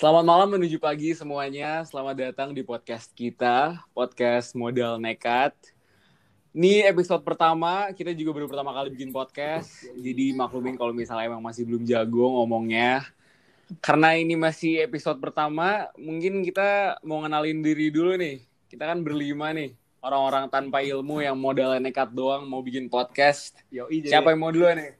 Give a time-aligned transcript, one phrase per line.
[0.00, 1.84] Selamat malam menuju pagi semuanya.
[1.84, 5.52] Selamat datang di podcast kita, podcast Modal Nekat.
[6.56, 9.84] Ini episode pertama, kita juga baru pertama kali bikin podcast.
[10.00, 13.04] Jadi maklumin kalau misalnya emang masih belum jago ngomongnya.
[13.84, 18.40] Karena ini masih episode pertama, mungkin kita mau ngenalin diri dulu nih.
[18.72, 23.52] Kita kan berlima nih, orang-orang tanpa ilmu yang modalnya nekat doang mau bikin podcast.
[23.68, 24.96] Yoi, jadi- Siapa yang mau duluan nih?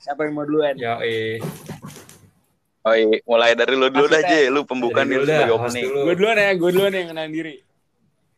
[0.00, 0.72] Siapa yang mau duluan?
[0.72, 1.36] Yo, eh.
[2.88, 4.48] Oh iya, mulai dari lu dulu dah, Maksudnya- J.
[4.48, 5.84] Lu pembukaan nih dulu dah, sebagai opening.
[5.84, 5.98] dulu.
[6.00, 7.56] Gue duluan ya, gue duluan yang kenalin diri.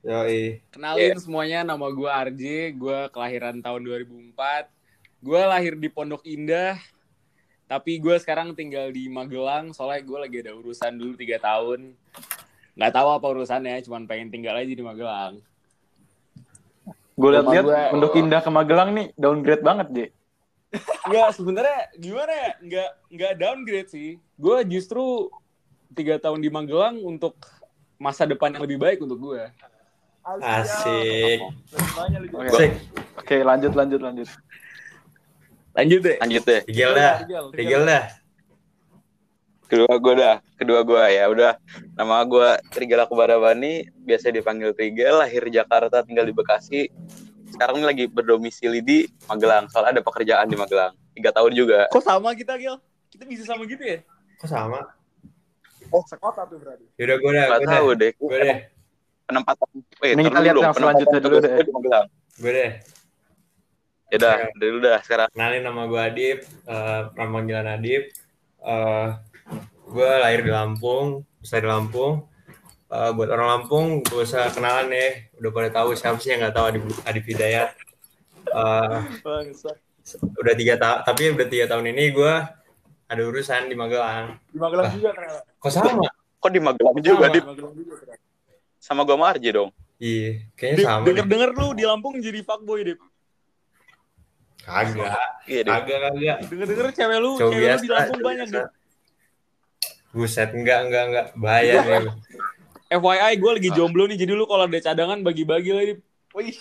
[0.00, 0.50] Yo, eh.
[0.72, 2.42] Kenalin semuanya, nama gue RJ,
[2.74, 4.66] gue kelahiran tahun 2004.
[5.20, 6.80] Gue lahir di Pondok Indah,
[7.68, 11.92] tapi gue sekarang tinggal di Magelang, soalnya gue lagi ada urusan dulu tiga tahun.
[12.74, 15.38] Nggak tahu apa urusannya, cuman pengen tinggal aja di Magelang.
[17.14, 19.98] Gue liat-liat Pondok Indah ke Magelang nih downgrade banget, J.
[21.04, 22.50] Enggak, sebenarnya gimana ya?
[22.62, 24.10] Nggak, nggak downgrade sih.
[24.40, 25.28] Gue justru
[25.92, 27.36] tiga tahun di Magelang untuk
[28.00, 29.44] masa depan yang lebih baik untuk gue.
[30.40, 31.44] Asik.
[32.32, 32.48] Oke.
[32.48, 32.72] Asik.
[33.20, 34.28] Oke, lanjut lanjut lanjut.
[35.76, 36.16] Lanjut deh.
[36.24, 36.60] Lanjut deh.
[36.64, 37.14] Tigel dah.
[37.52, 38.04] Tigel dah.
[39.68, 40.36] Kedua gue dah.
[40.56, 41.52] Kedua gue ya udah.
[42.00, 46.88] Nama gue Trigel Akbarabani, biasa dipanggil Trigel, lahir Jakarta, tinggal di Bekasi.
[47.52, 49.68] Sekarang ini lagi berdomisili di Magelang.
[49.68, 50.96] Soalnya ada pekerjaan di Magelang.
[51.12, 51.92] Tiga tahun juga.
[51.92, 52.80] Kok sama kita, Gil?
[53.12, 54.00] Kita bisa sama gitu ya?
[54.40, 54.80] Kok sama?
[55.90, 56.86] Oh, sekota tuh berarti.
[56.96, 58.12] Yaudah gue dah, Gak tahu deh.
[58.16, 58.58] Gue deh.
[59.26, 59.66] Penempatan.
[60.00, 61.52] Eh, Ini kita lihat dong, yang selanjutnya dulu deh.
[62.40, 62.70] gue deh.
[64.10, 65.28] Ya udah, dulu dah sekarang.
[65.30, 66.38] Kenalin nama gue Adip.
[66.66, 68.02] eh nama panggilan Adip.
[68.60, 69.08] eh
[69.86, 71.22] gue lahir di Lampung.
[71.38, 72.26] Besar di Lampung.
[72.90, 75.08] Eh, buat orang Lampung, gue usah kenalan ya.
[75.38, 77.70] Udah pada tahu siapa sih yang nggak tahu Adip, Adip Hidayat.
[78.50, 78.98] Eh,
[80.34, 82.34] udah tiga tahun, tapi udah tiga tahun ini gue
[83.10, 84.38] ada urusan di Magelang.
[84.46, 84.92] Di Magelang Ah.
[84.92, 85.40] juga ternyata.
[85.58, 85.90] Kok sama?
[86.40, 87.44] Kok di Magelang juga, Sama, Dip?
[87.44, 88.22] Magelang juga ternyata.
[88.78, 89.70] Sama gue Marji dong.
[89.98, 91.04] Iya, kayaknya Dip, sama.
[91.04, 93.00] denger-denger lu di Lampung jadi fuckboy, Dip.
[94.60, 96.38] Kagak, Iya, kagak, kagak.
[96.46, 97.82] Denger-denger cewek lu, Cowok cewek lu biasa.
[97.82, 98.46] di Lampung banyak.
[98.48, 98.68] Dip.
[100.10, 101.26] Buset, enggak, enggak, enggak.
[101.34, 102.14] Bahaya nih.
[102.90, 106.00] FYI, gue lagi jomblo nih, jadi lu kalau ada cadangan bagi-bagi lah, Dip.
[106.32, 106.56] Wih,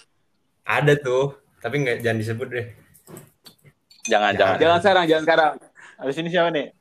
[0.64, 2.66] Ada tuh, tapi enggak jangan disebut deh.
[4.06, 4.58] Jangan, jangan.
[4.58, 5.52] jangan sekarang, jangan sekarang.
[6.00, 6.72] Habis ini siapa nih?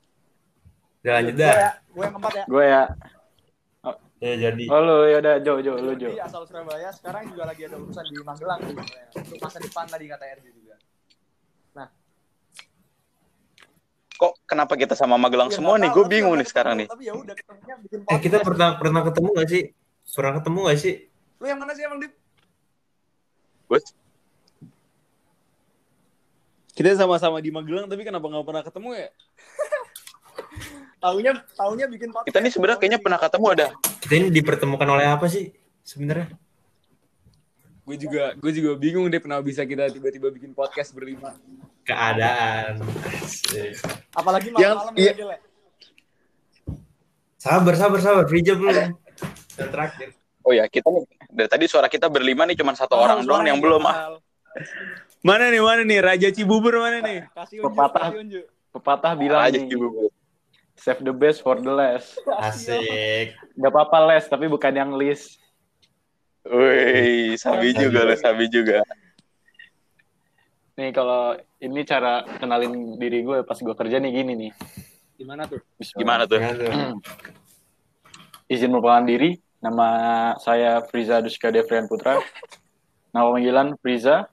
[1.03, 1.53] Udah lanjut dah.
[1.91, 2.43] Gue yang keempat ya.
[2.47, 2.83] Gue ya.
[4.19, 4.63] Ya jadi.
[4.67, 6.11] Oh lu ya udah Jo Jo lu Jo.
[6.11, 8.75] Jadi asal Surabaya sekarang juga lagi ada urusan di Magelang nih,
[9.15, 10.75] untuk masa depan tadi kata RJ juga.
[14.19, 15.87] Kok kenapa kita sama Magelang Ya, semua nih?
[15.95, 16.87] Gue bingung nih sekarang nih.
[16.91, 18.47] Tapi ya udah ketemunya bikin Eh kita podcast.
[18.51, 19.63] pernah pernah ketemu gak sih?
[20.11, 20.95] Pernah ketemu gak sih?
[21.39, 22.11] Lu yang mana sih emang Dip?
[23.71, 23.79] Gue
[26.79, 29.09] Kita sama-sama di Magelang, tapi kenapa nggak pernah ketemu ya?
[31.03, 32.27] Taunya taunya bikin podcast.
[32.31, 33.67] kita nih sebenarnya kayaknya pernah ketemu ada.
[33.99, 35.51] Kita ini dipertemukan oleh apa sih
[35.83, 36.31] sebenarnya?
[37.83, 41.35] Gue juga, gue juga bingung deh kenapa bisa kita tiba-tiba bikin podcast berlima.
[41.83, 42.79] Keadaan.
[43.11, 43.79] Asik.
[44.15, 45.11] Apalagi Yang- malam-malam iya.
[45.11, 45.39] ya, Gil, ya.
[47.39, 48.23] Sabar, sabar, sabar.
[48.27, 48.95] Free job belum.
[49.59, 50.15] Dan terakhir.
[50.47, 53.59] Oh ya, kita nih dari tadi suara kita berlima nih cuma satu orang doang yang
[53.59, 54.15] belum ah.
[55.19, 55.99] Mana nih, mana nih?
[55.99, 57.19] Raja Cibubur mana nih?
[57.35, 58.07] Kasih unjuk, Pepatah.
[58.07, 58.45] kasih unjuk.
[58.69, 60.07] Pepatah bilang aja nih, sih Bu.
[60.79, 62.15] save the best for the last.
[62.39, 63.35] Asik.
[63.59, 65.35] Gak apa-apa les, tapi bukan yang list.
[66.47, 68.79] Wih, sabi juga lo, sabi juga.
[70.79, 74.51] Nih kalau ini cara kenalin diri gue pas gue kerja nih gini nih.
[75.19, 75.59] Gimana tuh?
[75.99, 76.39] Gimana tuh?
[76.39, 76.71] Gimana tuh?
[78.55, 79.35] Izin merupakan diri.
[79.59, 79.89] Nama
[80.39, 82.23] saya Friza Duska Devrian Putra.
[83.11, 84.31] Nama panggilan Friza.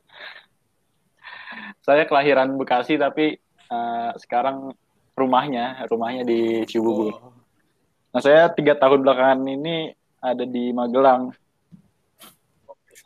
[1.87, 4.75] Saya kelahiran Bekasi tapi eh, sekarang
[5.15, 7.15] rumahnya rumahnya di Cibubur.
[7.15, 7.33] Oh.
[8.11, 11.31] Nah saya tiga tahun belakangan ini ada di Magelang.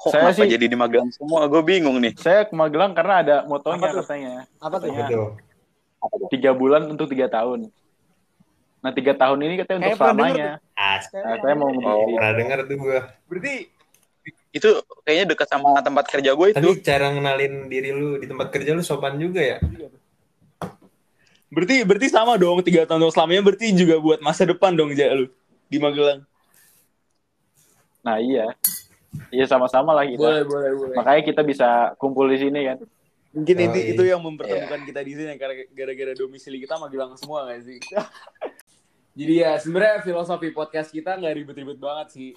[0.00, 1.44] Kok Saya sih- jadi di Magelang semua?
[1.44, 2.16] Gue bingung nih.
[2.16, 4.00] Saya ke Magelang karena ada motonya Apa tuh?
[4.02, 4.90] katanya Apa tuh?
[6.30, 7.68] Tiga bulan untuk tiga tahun.
[8.80, 10.50] Nah tiga tahun ini katanya untuk Kayak selamanya.
[10.72, 12.16] Nah, saya mau Oh.
[12.16, 12.98] Pernah denger tuh gue.
[13.28, 13.54] Berarti
[14.50, 16.58] Itu kayaknya dekat sama tempat kerja gue itu.
[16.58, 19.58] Tapi cara ngenalin diri lu di tempat kerja lu sopan juga ya?
[21.50, 25.10] Berarti berarti sama dong tiga tahun untuk selamanya berarti juga buat masa depan dong ja
[25.14, 25.26] lu
[25.66, 26.22] di Magelang.
[28.06, 28.54] Nah iya,
[29.34, 30.18] iya sama-sama lah kita.
[30.18, 30.94] Boleh boleh boleh.
[30.98, 31.68] Makanya kita bisa
[31.98, 32.78] kumpul di sini kan.
[33.30, 33.90] Mungkin Oh, itu iya.
[33.94, 37.78] itu yang mempertemukan kita di sini karena gara-gara domisili kita Magelang semua gak sih?
[39.18, 42.30] Jadi ya sebenarnya filosofi podcast kita nggak ribet-ribet banget sih.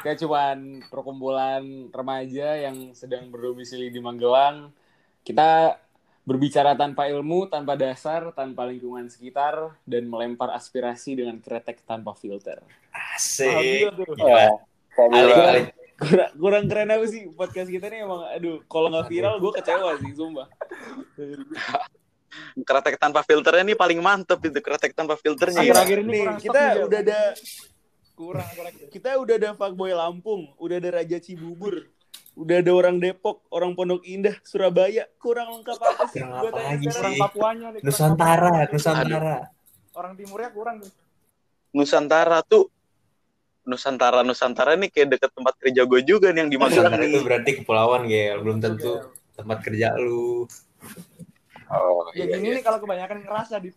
[0.00, 4.72] Kayak cuman perkumpulan remaja yang sedang berdomisili di Magelang.
[5.20, 5.76] Kita
[6.20, 12.62] Berbicara tanpa ilmu, tanpa dasar, tanpa lingkungan sekitar, dan melempar aspirasi dengan kretek tanpa filter.
[12.92, 13.90] Asik.
[13.90, 14.46] Gila gila.
[14.94, 15.62] kali.
[16.00, 19.90] Kurang, kurang keren apa sih podcast kita nih emang, aduh, kalau nggak viral gue kecewa
[20.00, 20.46] sih, sumpah.
[22.62, 25.60] Kretek tanpa filternya nih paling mantep itu kretek tanpa filternya.
[25.60, 25.72] ya.
[25.72, 27.20] Akhir-akhir ini kurang kita udah ada
[28.20, 31.88] kurang kurang kita udah ada fuckboy Lampung, udah ada Raja Cibubur,
[32.36, 35.08] udah ada orang Depok, orang Pondok Indah, Surabaya.
[35.16, 36.20] Kurang lengkap apa sih?
[36.20, 37.16] Kurang Gua apa lagi sih?
[37.16, 38.72] Papuanya nih Nusantara, Papuanya.
[38.76, 39.36] Nusantara.
[39.96, 40.92] orang timurnya kurang nih
[41.72, 42.68] Nusantara tuh
[43.64, 47.16] Nusantara Nusantara nih kayak deket tempat kerja gue juga nih yang di Magelang Nusantara itu
[47.16, 47.24] nih.
[47.24, 48.38] berarti kepulauan, Gel.
[48.44, 48.92] Belum tentu
[49.32, 50.44] tempat kerja lu.
[51.70, 52.36] Oh ya iya.
[52.36, 52.56] gini iya.
[52.58, 53.70] nih kalau kebanyakan ngerasa di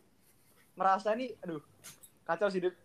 [0.74, 1.62] ngerasa nih aduh
[2.26, 2.76] kacau sih Dit.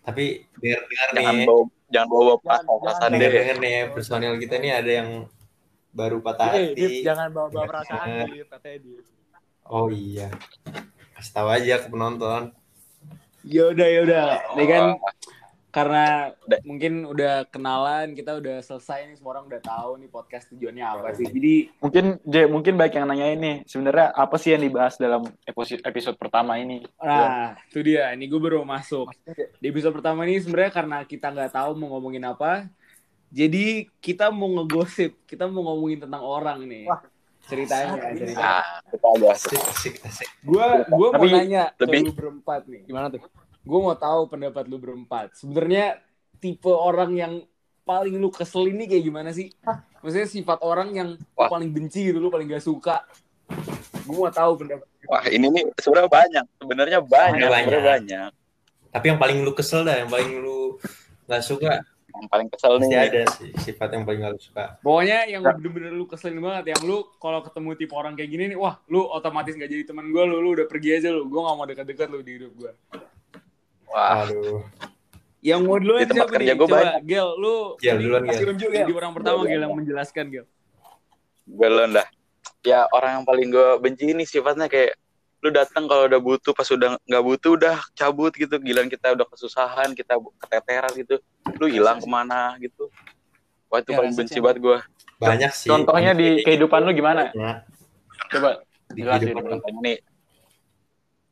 [0.00, 0.24] Tapi
[0.54, 2.34] dengar-dengar Jangan nih, bawa jangan bawa
[2.80, 3.10] jangan- deh.
[3.12, 5.08] dengar-dengar nih personil kita nih ada yang
[5.90, 6.96] baru patah Eh, Dit, hati.
[7.02, 8.06] jangan bawa bawa perasaan.
[8.26, 9.04] Dit, katanya Dit.
[9.66, 10.28] Oh iya.
[11.12, 12.42] Kasih tahu aja ke penonton.
[13.42, 14.26] Ya udah ya udah.
[14.54, 15.12] Nih kan Wah,
[15.70, 20.50] karena Da- mungkin udah kenalan, kita udah selesai nih semua orang udah tahu nih podcast
[20.50, 21.26] tujuannya apa sih.
[21.26, 25.82] Jadi Mungkin J, mungkin baik yang nanya ini sebenarnya apa sih yang dibahas dalam episode
[25.82, 26.82] episode pertama ini?
[26.98, 28.10] nah, itu dia.
[28.10, 29.08] Ini gue baru masuk.
[29.08, 32.66] Maksudnya, Di episode pertama ini sebenarnya karena kita nggak tahu mau ngomongin apa,
[33.30, 36.86] jadi kita mau ngegosip, kita mau ngomongin tentang orang nih.
[36.90, 37.00] Wah.
[37.40, 38.62] ceritanya, ceritanya.
[38.62, 38.78] Ah.
[40.44, 42.82] Gua gua mau Tapi nanya lebih- berempat nih.
[42.86, 43.22] Gimana tuh?
[43.60, 45.36] Gue mau tahu pendapat lu berempat.
[45.36, 46.00] Sebenarnya
[46.38, 47.32] tipe orang yang
[47.82, 49.52] paling lu kesel ini kayak gimana sih?
[50.00, 51.50] Maksudnya sifat orang yang Wah.
[51.50, 53.04] paling benci gitu, lu paling gak suka.
[54.06, 54.86] Gue mau tahu pendapat.
[55.04, 56.44] Wah, ini nih sebenarnya banyak.
[56.56, 57.60] Sebenarnya banyak, Banyak.
[57.66, 58.30] sebenarnya banyak.
[58.90, 60.74] Tapi yang paling lu kesel dah, yang paling lu
[61.26, 61.78] nggak suka,
[62.10, 62.98] Yang paling kesel pasti nih.
[63.06, 64.64] ada sih sifat yang paling gak lu suka.
[64.82, 68.58] Pokoknya yang bener-bener lu keselin banget, yang lu kalau ketemu tipe orang kayak gini nih,
[68.58, 71.30] wah lu otomatis gak jadi teman gue, lu, lu udah pergi aja lu.
[71.30, 72.72] Gue gak mau deket-deket lu di hidup gue.
[73.90, 74.62] Wah, Aduh.
[75.40, 76.60] Yang mau duluan Di tempat siapa kerja nih?
[76.60, 76.94] Coba, banyak.
[77.02, 78.52] Gel, lu Gel, duluan, Gel.
[78.54, 78.72] Gel.
[78.76, 80.46] Jadi orang pertama Gel yang menjelaskan Gel.
[81.44, 82.06] belum dah.
[82.62, 84.94] Ya orang yang paling gue benci ini sifatnya kayak
[85.40, 89.24] lu datang kalau udah butuh pas udah nggak butuh udah cabut gitu giliran kita udah
[89.24, 91.16] kesusahan kita keteteran gitu
[91.56, 92.92] lu hilang ke mana gitu
[93.66, 94.78] wah itu Ya, paling benci banget gue
[95.16, 95.66] Banyak sih.
[95.66, 97.32] Contohnya di kehidupan lu gimana?
[97.32, 97.58] Banyak.
[98.30, 98.50] Coba
[98.88, 99.32] Di Jelasin.
[99.32, 99.80] kehidupan lu.
[99.80, 99.96] nih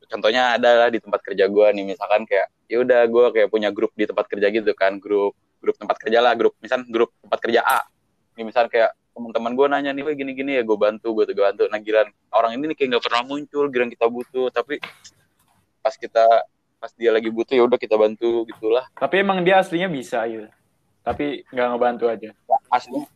[0.09, 3.93] contohnya adalah di tempat kerja gue nih misalkan kayak ya udah gue kayak punya grup
[3.93, 7.61] di tempat kerja gitu kan grup grup tempat kerja lah grup misal grup tempat kerja
[7.61, 7.85] A
[8.33, 11.63] ini misal kayak teman-teman gue nanya nih "Weh, gini-gini ya gue bantu gue tuh bantu
[11.69, 14.81] nah giran orang ini nih kayak nggak pernah muncul giran kita butuh tapi
[15.85, 16.25] pas kita
[16.79, 20.47] pas dia lagi butuh ya udah kita bantu gitulah Tapi emang dia aslinya bisa gitu.
[21.03, 22.31] Tapi nggak ngebantu aja.
[22.71, 23.07] aslinya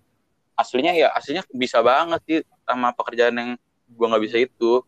[0.53, 3.49] aslinya ya aslinya bisa banget sih sama pekerjaan yang
[3.89, 4.83] gue nggak bisa itu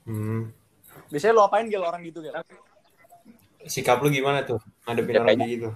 [0.00, 0.50] Hmm.
[1.10, 2.34] Biasanya lu apain Gel orang gitu Gel
[3.68, 4.56] Sikap lu gimana tuh?
[4.88, 5.68] Ngadepin Ya, orang kayak gitu.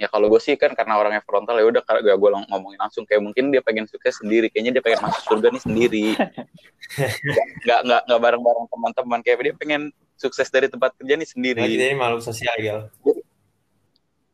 [0.00, 3.20] ya kalau gue sih kan karena orangnya frontal ya udah kalau gue ngomongin langsung kayak
[3.20, 6.06] mungkin dia pengen sukses sendiri kayaknya dia pengen masuk surga nih sendiri
[7.28, 9.82] Nggak- nggak nggak nggak bareng bareng teman-teman kayak dia pengen
[10.16, 12.88] sukses dari tempat kerja nih sendiri Nah, ini makhluk sosial, Gel.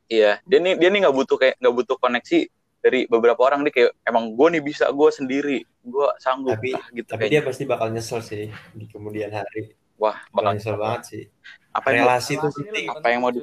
[0.07, 2.39] iya dia nih dia nih nggak butuh kayak nggak butuh koneksi
[2.87, 6.87] dari beberapa orang dia kayak emang gue nih bisa gue sendiri gue sanggup Tapi- lah
[6.93, 7.35] gitu Tapi kayaknya.
[7.35, 9.75] dia pasti bakal nyesel sih di kemudian hari.
[9.97, 11.23] wah Bakal nyesel banget sih.
[11.69, 12.87] apa yang mau, Relasi itu penting.
[12.89, 13.41] apa yang mau di.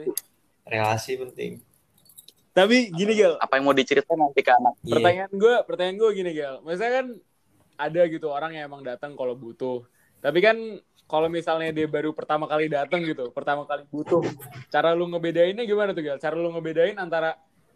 [0.64, 1.52] Relasi penting.
[2.52, 4.94] Tapi gini Gel, apa yang mau diceritain nanti ke anak Iya.
[4.96, 7.08] pertanyaan gue pertanyaan gue gini Gel maksudnya kan
[7.76, 9.84] ada gitu orang yang emang datang kalau butuh
[10.18, 10.56] tapi kan
[11.04, 14.22] kalau misalnya dia baru pertama kali datang gitu pertama kali butuh
[14.68, 17.34] cara lu ngebedainnya gimana tuh Gel cara lu ngebedain antara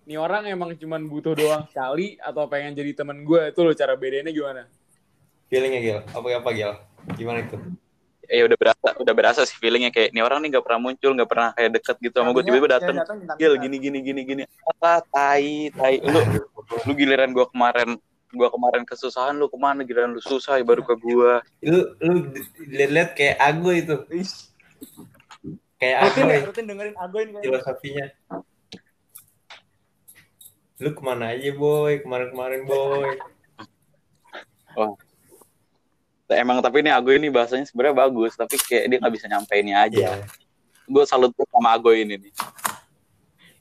[0.08, 3.94] nih orang emang cuman butuh doang sekali atau pengen jadi teman gue itu lo cara
[4.00, 4.64] bedainnya gimana
[5.48, 6.00] Feelingnya, Gel.
[6.12, 6.76] Apa apa, Gel?
[7.16, 7.56] Gimana itu?
[8.28, 11.30] ya udah berasa udah berasa sih feelingnya kayak nih orang nih nggak pernah muncul nggak
[11.32, 13.34] pernah kayak deket gitu sama gue Artinya, tiba-tiba datang minta-minta.
[13.40, 16.20] Gil gini gini gini gini apa tai tai lu
[16.84, 17.96] lu giliran gua kemarin
[18.36, 22.36] gua kemarin kesusahan lu ke mana giliran lu susah ya baru ke gua Lu lu
[22.68, 23.96] lihat-lihat kayak Ago itu.
[24.12, 24.28] Ih,
[25.80, 28.06] Kayak rutin Ago ya rutin dengerin Agoin filosofinya.
[30.78, 32.00] Lu ke mana aja, boy?
[32.02, 33.18] Kemarin-kemarin, boy.
[36.30, 39.98] emang tapi ini Agoy ini bahasanya sebenarnya bagus tapi kayak dia nggak bisa nyampeinnya aja
[39.98, 40.28] Iya.
[40.86, 42.34] gue salut tuh sama Agoy ini nih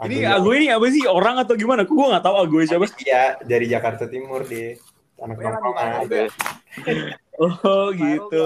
[0.05, 3.41] ini Ago- Ago ini apa sih orang atau gimana gue gak tahu Ago siapa Iya,
[3.41, 4.77] dari Jakarta Timur dia.
[5.17, 5.89] Anak nongkrongan.
[6.05, 6.23] Ago.
[7.41, 8.45] oh gitu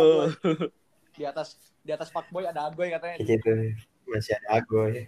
[1.18, 3.50] di atas di atas fuckboy ada Agoy katanya gitu.
[4.06, 5.04] Masih ada Ago ya.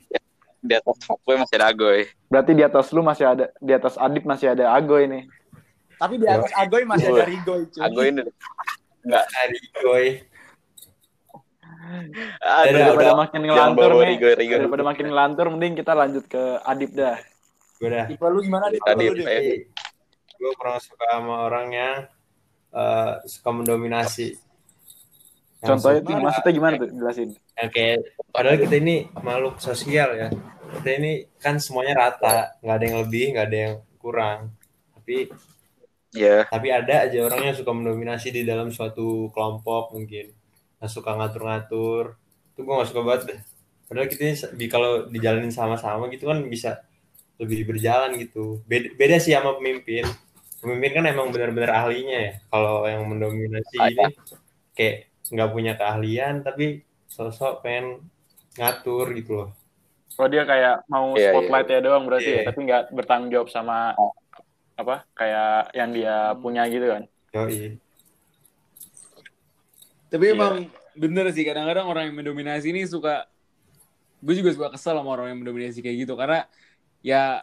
[0.63, 4.23] Di atas fuckboy masih ada Agoy Berarti di atas lu masih ada di atas Adip
[4.23, 5.27] masih ada Ago ini.
[5.99, 7.19] Tapi di atas Agoy masih Gue.
[7.19, 7.83] ada Rigoy, cuy.
[7.83, 8.23] Aku ini
[9.03, 10.07] enggak Hari goy.
[12.39, 13.19] ada Udah, daripada udah.
[13.19, 14.55] makin ngelantur nih Rigo Rigo.
[14.57, 17.19] daripada makin ngelantur mending kita lanjut ke Adip dah
[17.83, 18.07] Gue dah.
[18.07, 19.27] Tipe lu gimana di Tadi lu, Dik?
[19.27, 19.41] saya
[20.33, 21.97] gue kurang suka sama orang yang
[22.73, 24.39] eh, suka mendominasi.
[25.63, 26.91] Contohnya tuh maksudnya gimana tuh?
[26.91, 27.29] jelasin.
[27.55, 27.99] kayak
[28.35, 30.29] padahal kita ini makhluk sosial ya.
[30.75, 32.59] Kita ini kan semuanya rata.
[32.59, 34.39] Nggak ada yang lebih nggak ada yang kurang.
[34.99, 35.31] Tapi
[36.13, 40.35] ya tapi ada aja orang yang suka mendominasi di dalam suatu kelompok mungkin.
[40.83, 42.19] Nggak suka ngatur-ngatur.
[42.53, 43.41] Itu gue nggak suka banget deh.
[43.87, 46.83] Padahal kita ini di- kalau dijalanin sama-sama gitu kan bisa
[47.39, 48.59] lebih berjalan gitu.
[48.67, 50.03] Beda, beda sih sama pemimpin.
[50.59, 52.33] Pemimpin kan emang benar-benar ahlinya ya.
[52.51, 54.05] Kalau yang mendominasi Ah, ini
[54.73, 58.03] kayak nggak punya keahlian tapi sosok pengen
[58.55, 59.51] ngatur gitu loh
[60.13, 62.41] kalau dia kayak mau Iya, iya, spotlightnya doang berarti Iya.
[62.41, 63.97] ya tapi nggak bertanggung jawab sama
[64.75, 67.03] apa kayak yang dia punya gitu kan
[67.33, 67.81] Yoi.
[70.09, 70.35] Tapi Iya.
[70.37, 70.55] emang
[70.93, 73.25] bener sih kadang-kadang orang yang mendominasi ini suka
[74.21, 76.45] gue juga suka kesel sama orang yang mendominasi kayak gitu karena
[77.01, 77.41] ya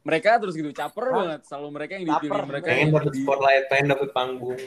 [0.00, 1.14] mereka terus gitu caper Hah?
[1.18, 4.60] banget selalu mereka yang dipilih Caper, mereka pengen yang dapet di- spotlight pengen dapet panggung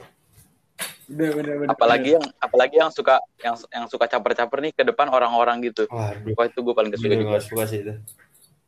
[1.07, 5.07] bener, bener, bener, apalagi yang apalagi yang suka yang yang suka caper-caper nih ke depan
[5.07, 5.87] orang-orang gitu.
[5.87, 6.35] Waduh.
[6.35, 7.31] Wah itu gue paling gak suka gue juga.
[7.39, 7.93] gak suka sih itu.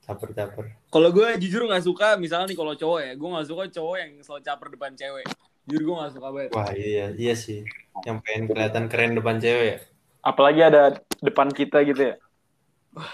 [0.08, 0.66] Caper-caper.
[0.90, 4.12] Kalau gue jujur nggak suka misalnya nih kalau cowok ya gue nggak suka cowok yang
[4.26, 5.26] selalu caper depan cewek.
[5.70, 6.52] Jujur gue nggak suka banget.
[6.56, 7.62] Wah iya iya sih.
[8.08, 9.78] Yang pengen kelihatan keren depan cewek ya.
[10.26, 10.82] Apalagi ada
[11.22, 12.16] depan kita gitu ya.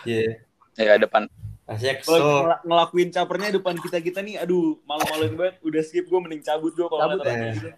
[0.08, 0.40] Iya.
[0.80, 1.28] Ya depan.
[1.66, 5.56] Rasanya kalau kesel ngel- ngelakuin capernya depan kita kita nih aduh malu-maluin banget.
[5.66, 7.52] Udah skip gue mending cabut gue kalau Cabut, ya.
[7.58, 7.70] gitu.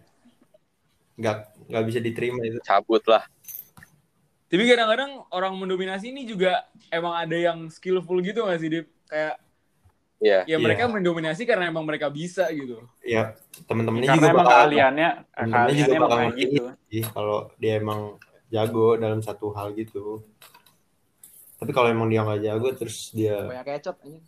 [1.17, 3.25] Nggak nggak bisa diterima itu cabut lah
[4.47, 8.87] Tapi kadang-kadang orang mendominasi ini juga emang ada yang skillful gitu gak sih, Dip?
[9.03, 9.43] Kayak
[10.17, 10.57] ya ya Iya.
[10.57, 12.79] mereka mendominasi karena emang mereka bisa gitu.
[13.03, 13.35] ya
[13.67, 17.73] temen-temennya karena juga emang bakal keahliannya temen-temennya keahliannya juga emang bakal gitu sih kalau dia
[17.75, 17.99] emang
[18.47, 20.23] jago dalam satu hal gitu
[21.57, 24.23] tapi kalau emang dia nggak jago terus dia Banyak kecot anjing.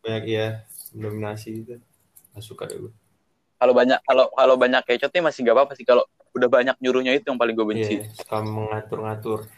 [0.00, 0.46] banyak ya
[0.92, 1.74] mendominasi gitu
[2.34, 2.92] nggak suka deh gue
[3.64, 6.04] kalau banyak kalau kalau banyak kecotnya masih gak apa-apa sih kalau
[6.36, 9.48] udah banyak nyuruhnya itu yang paling gue benci iya suka mengatur-ngatur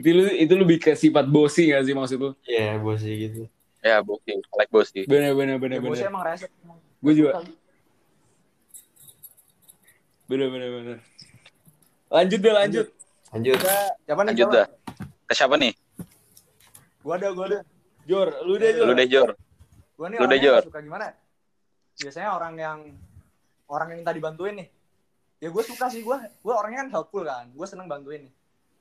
[0.00, 2.30] Itu, lu- itu lebih ke sifat bossy gak sih maksud lu?
[2.48, 3.44] iya bos sih gitu
[3.84, 6.08] ya bukti like bos sih Bener, bener, bener, Ya, bener.
[6.08, 6.48] emang rese.
[6.64, 6.80] emang.
[7.04, 7.30] Gue juga.
[10.24, 10.98] Bener, bener, bener.
[12.08, 12.86] Lanjut deh, lanjut.
[13.28, 13.76] lanjut Kita,
[14.08, 14.28] siapa nih?
[14.32, 14.56] lanjut siapa?
[14.56, 14.66] dah
[15.28, 15.72] ke siapa nih
[17.04, 17.60] Gua ada, gua ada.
[18.08, 18.86] Jor, lu deh, Jor.
[18.88, 19.30] lu deh Jor
[20.00, 20.62] Gua nih Lu deh, Jor.
[20.64, 21.04] nggak suka gimana?
[21.08, 21.14] ya?
[21.98, 22.78] Biasanya orang yang
[23.68, 24.68] orang yang minta dibantuin nih.
[25.38, 27.46] Ya gue suka sih, gue gue orangnya kan helpful kan.
[27.48, 28.32] Gue seneng bantuin nih.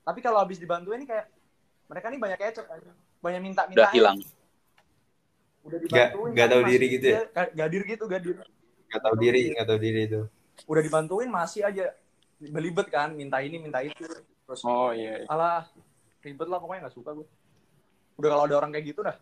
[0.01, 1.25] Tapi kalau habis dibantuin nih kayak
[1.86, 2.62] mereka nih banyak aja.
[3.17, 3.77] Banyak minta-minta.
[3.77, 4.17] udah hilang
[5.62, 6.32] Udah Nggak- dibantuin.
[6.32, 7.20] nggak tapi tahu diri gitu ya?
[7.27, 8.36] ga- Gadir gitu, gadir.
[8.88, 10.22] nggak tahu diri nggak tahu diri itu
[10.63, 11.86] Udah dibantuin masih aja
[12.39, 14.00] belibet kan, minta ini, minta itu.
[14.48, 15.27] Terus oh iya iya.
[15.27, 15.67] alah
[16.24, 17.27] ribet lah pokoknya nggak suka gue.
[18.15, 19.20] Udah kalau ada orang kayak gitu dah.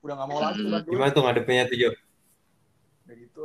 [0.00, 1.88] Udah nggak mau lagi gimana tuh ngadepinnya tuh Jo
[3.04, 3.42] Udah gitu.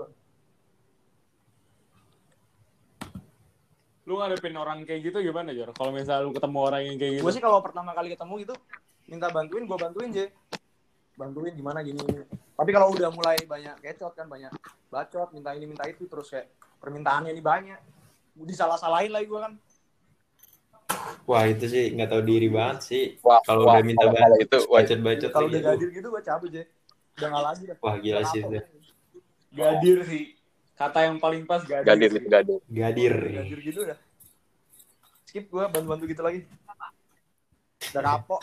[4.05, 5.73] Lu ngadepin orang kayak gitu gimana, Jor?
[5.73, 7.23] Kalau misalnya lu ketemu orang yang kayak gitu.
[7.25, 8.55] Gue sih kalau pertama kali ketemu gitu
[9.05, 10.25] minta bantuin, gue bantuin je.
[11.17, 12.01] Bantuin gimana gini.
[12.55, 14.53] Tapi kalau udah mulai banyak kecot kan banyak
[14.87, 17.79] bacot, minta ini minta itu terus kayak permintaannya ini banyak.
[18.35, 19.53] Disalah-salahin lagi gue kan.
[21.25, 24.37] wah itu sih nggak tahu diri banget sih wah kalau udah minta kalau- bantu kalau
[24.37, 26.63] itu wah, bacot bacot Kalau udah gadir gitu gue cabut je.
[27.17, 27.77] Udah nggak lagi dah.
[27.81, 28.57] wah gila sih itu
[29.55, 30.23] Gadir sih.
[30.75, 31.87] Kata yang paling pas gadir.
[31.87, 33.99] gadir gadir gadir Udah gadir gitu dah.
[35.25, 36.43] Skip gue bantu-bantu gitu lagi.
[37.91, 38.41] Udah kapok.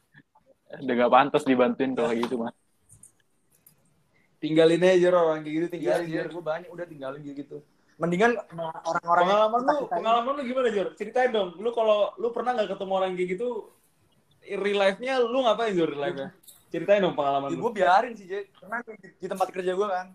[0.84, 2.54] udah gak pantas dibantuin kalau gitu mah
[4.40, 6.06] Tinggalin aja Jor, orang kayak gitu Iya, tinggalin.
[6.08, 6.28] iya, Jor.
[6.32, 7.56] gue banyak udah tinggalin gitu.
[8.00, 10.88] Mendingan orang-orang Pengalaman lu, pengalaman lu gimana Jor?
[10.96, 11.60] Ceritain dong.
[11.60, 13.48] Lu kalau lu pernah nggak ketemu orang kayak gitu,
[14.56, 16.28] real life-nya lu ngapain Jor real life-nya?
[16.72, 17.60] Ceritain dong pengalaman Ya, lu.
[17.68, 18.48] gue biarin sih, Jay.
[18.56, 20.06] Karena di, di tempat kerja gue kan.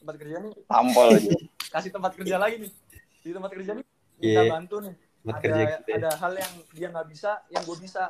[0.00, 1.30] Tempat kerja nih, tampol aja
[1.74, 2.72] kasih tempat kerja lagi nih.
[3.20, 3.84] Di tempat kerja nih,
[4.16, 4.50] minta Iya.
[4.50, 4.94] bantu nih.
[5.20, 5.96] tempat Ada, kerja kita ya.
[6.00, 8.02] ada hal yang dia nggak bisa, yang gue bisa.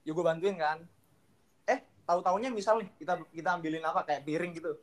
[0.00, 0.78] Ya gue bantuin kan.
[1.64, 4.78] Eh, tahu-taunya misal nih, kita kita ambilin apa, kayak piring gitu.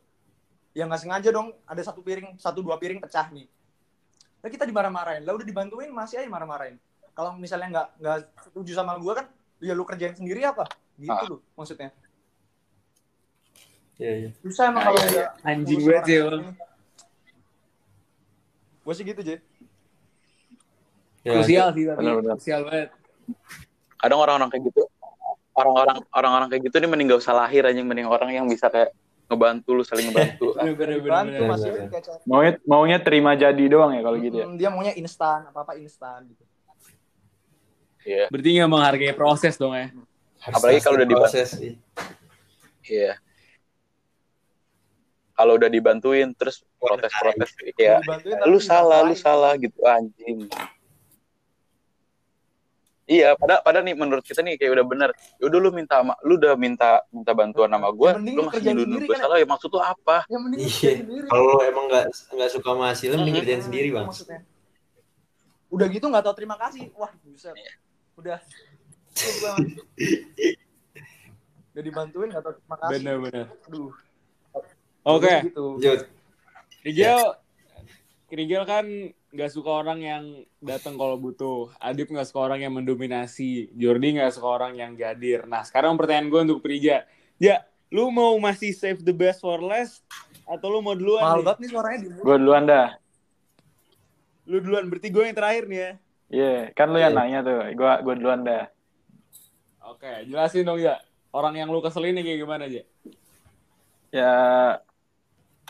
[0.74, 3.48] Ya nggak sengaja dong, ada satu piring, satu dua piring pecah nih.
[4.38, 5.24] Nah kita dimarah-marahin.
[5.24, 6.76] Lah udah dibantuin, masih aja marah-marahin.
[7.10, 9.26] Kalau misalnya nggak nggak setuju sama gue kan,
[9.58, 10.68] ya lu kerjain sendiri apa?
[10.94, 11.24] Gitu Ah.
[11.26, 11.96] loh maksudnya.
[14.00, 14.30] Iya, iya.
[14.40, 16.20] Susah emang kalau udah Anjing banget sih.
[18.80, 19.38] Gue sih gitu, Jay.
[21.22, 22.00] Ya, Krusial sih tapi.
[22.00, 22.36] Benar-benar.
[22.40, 22.90] Krusial banget.
[24.00, 24.88] kadang orang-orang kayak gitu
[25.52, 28.96] orang-orang orang-orang kayak gitu nih mending gak usah lahir aja mending orang yang bisa kayak
[29.28, 31.50] ngebantu lu saling ngebantu Bener, bener, bener, Bantu bener.
[31.52, 31.90] masih bener.
[32.24, 34.46] Maunya maunya terima jadi doang ya kalau gitu ya.
[34.56, 36.44] Dia maunya instan, apa-apa instan gitu.
[38.08, 39.92] iya Berarti nggak menghargai proses dong ya.
[40.40, 41.32] Harus Apalagi kalau udah dibahas.
[41.36, 41.50] proses
[42.88, 43.20] iya
[45.40, 47.72] kalau udah dibantuin terus protes-protes tapi
[48.44, 50.52] lu salah lu salah gitu anjing
[53.06, 56.36] iya pada pada nih menurut kita nih kayak udah bener udah lu minta ma- lu
[56.36, 59.24] udah minta minta bantuan sama gue Ya, lu masih sendiri gue kan ya?
[59.24, 60.92] salah ya maksud lu apa Yang mending Iya.
[61.26, 63.42] Kalau emang nggak nggak suka sama hasilnya, mending Hmm.
[63.42, 64.06] kerjain sendiri bang.
[64.06, 64.40] Maksudnya.
[65.70, 66.84] Udah gitu nggak tahu terima kasih.
[66.94, 67.56] Wah, buset.
[67.56, 67.72] Iya.
[68.14, 68.38] Udah.
[71.70, 72.94] Udah dibantuin nggak tahu terima kasih.
[72.94, 73.46] Bener, bener.
[73.66, 73.94] Aduh.
[75.02, 75.66] Oke, Gitu.
[76.82, 77.20] Rigel,
[78.30, 78.86] Rigel kan
[79.30, 80.24] nggak suka orang yang
[80.60, 81.70] datang kalau butuh.
[81.78, 83.70] Adip nggak suka orang yang mendominasi.
[83.74, 85.44] Jordi nggak suka orang yang gadir.
[85.44, 87.04] Nah, sekarang pertanyaan gue untuk Prija.
[87.36, 90.04] Ya, lu mau masih save the best for last?
[90.44, 91.46] Atau lu mau duluan Mahal nih?
[91.46, 92.88] banget nih suaranya di Gue duluan dah.
[94.46, 95.92] Lu duluan, berarti gue yang terakhir nih ya.
[96.30, 97.20] Iya, kan lu yang Iya.
[97.20, 97.60] nanya tuh.
[97.72, 98.66] Gue gue duluan dah.
[99.86, 100.98] Oke, jelasin dong ya.
[101.30, 102.82] Orang yang lu keselin nih kayak gimana aja?
[104.10, 104.34] Ya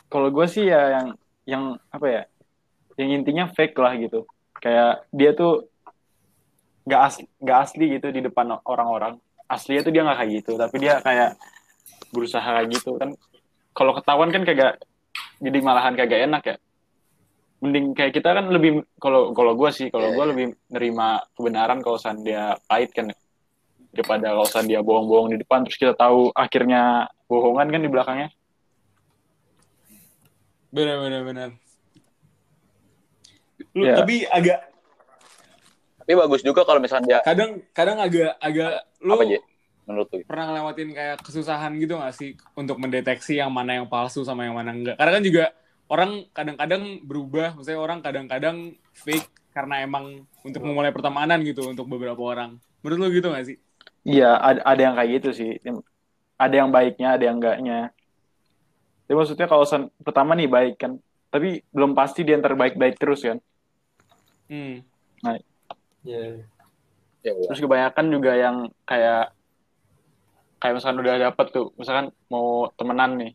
[0.09, 1.07] kalau gue sih ya yang
[1.45, 1.63] yang
[1.93, 2.23] apa ya?
[2.97, 4.25] Yang intinya fake lah gitu.
[4.59, 5.69] Kayak dia tuh
[6.89, 9.21] nggak asli nggak asli gitu di depan orang-orang.
[9.45, 11.37] Aslinya tuh dia nggak kayak gitu, tapi dia kayak
[12.09, 13.13] berusaha kayak gitu kan.
[13.73, 14.81] Kalau ketahuan kan kagak
[15.39, 16.55] jadi malahan kagak enak ya.
[17.59, 21.83] Mending kayak kita kan lebih kalau kalau gue sih kalau Iya, gue lebih nerima kebenaran
[21.83, 23.11] kalau san dia pahit kan
[23.91, 28.29] daripada kalau san dia bohong-bohong di depan terus kita tahu akhirnya bohongan kan di belakangnya.
[30.69, 31.49] Bener, bener, bener.
[33.73, 33.95] Lu, Ya.
[34.01, 34.69] Tapi agak,
[36.01, 39.39] tapi bagus juga kalau misalnya dia kadang kadang agak agak lu apa aja
[39.85, 44.25] menurut lu pernah ngelewatin kayak kesusahan gitu gak sih untuk mendeteksi yang mana yang palsu
[44.25, 45.43] sama yang mana enggak karena kan juga
[45.85, 52.17] orang kadang-kadang berubah maksudnya orang kadang-kadang fake karena emang untuk memulai pertemanan gitu untuk beberapa
[52.25, 53.61] orang menurut lu gitu gak sih
[54.07, 55.51] Iya, ada, ada yang kayak gitu sih.
[56.39, 57.91] Ada yang baiknya, ada yang enggaknya.
[59.09, 61.01] Jadi maksudnya kalau san- pertama nih baik kan,
[61.33, 63.41] tapi belum pasti dia yang terbaik-baik terus kan.
[64.53, 64.85] hmm.
[66.05, 66.45] Iya.
[67.25, 67.47] ya, ya.
[67.49, 69.33] Terus kebanyakan juga yang kayak
[70.61, 73.31] kayak misalkan udah dapet tuh, misalkan mau temenan nih,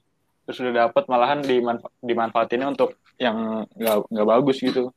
[0.46, 4.94] terus udah dapet malahan dimanfa dimanfaatinnya untuk yang nggak nggak bagus gitu.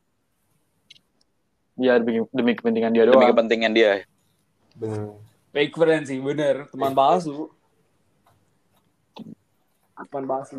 [1.74, 3.34] Ya demi, demi kepentingan dia demi doang.
[3.34, 4.06] kepentingan dia
[4.78, 5.18] Bener.
[5.50, 6.94] fake friend sih bener teman
[9.98, 10.56] palsu teman palsu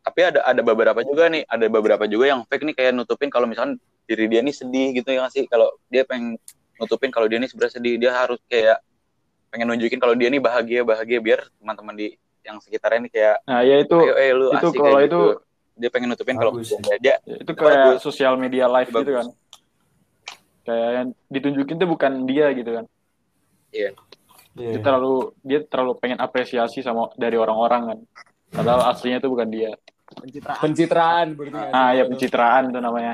[0.00, 3.44] tapi ada ada beberapa juga nih ada beberapa juga yang fake nih kayak nutupin kalau
[3.44, 3.76] misalkan
[4.08, 6.40] diri dia nih sedih gitu ya sih kalau dia pengen
[6.80, 8.80] nutupin kalau dia nih sebenarnya sedih dia harus kayak
[9.52, 12.08] pengen nunjukin kalau dia nih bahagia bahagia biar teman-teman di
[12.40, 15.24] yang sekitarnya nih kayak Nah ya itu ayo eh lu itu asik kalau itu gitu.
[15.76, 18.00] dia pengen nutupin kalau Bagus dia dia itu kayak bagus.
[18.00, 19.16] sosial media live Itu gitu bagus.
[19.20, 19.26] kan.
[20.64, 22.84] Kayak yang ditunjukin tuh bukan dia gitu kan.
[23.70, 23.90] Iya.
[24.54, 27.98] Dia terlalu dia terlalu pengen apresiasi sama dari orang-orang kan.
[28.50, 29.72] Padahal aslinya itu bukan dia.
[30.10, 30.58] Pencitraan.
[30.58, 31.70] pencitraan berarti sih?
[31.70, 33.12] ah ya Kalau pencitraan itu namanya.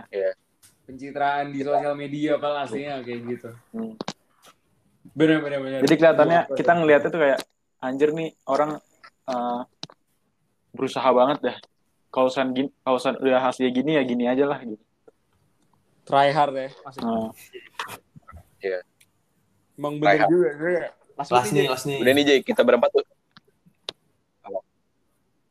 [0.89, 3.51] Pencitraan di sosial media apa aslinya kayak gitu.
[3.77, 3.95] Hmm.
[5.17, 7.41] bener bener bener jadi kelihatannya kita ngelihatnya tuh kayak
[7.81, 8.77] anjir nih orang
[9.29, 9.61] eh,
[10.77, 11.57] berusaha banget dah.
[12.13, 14.81] Kalau san gini kalau san udah hasilnya gini ya gini aja lah gitu.
[16.09, 16.69] Try hard ya.
[17.03, 17.33] Nah,
[19.77, 20.77] emang bener juga gue
[21.17, 21.99] Kelas nih.
[22.05, 23.05] udah nih Jay kita berempat tuh.